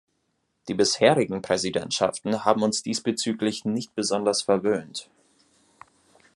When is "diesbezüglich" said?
2.81-3.65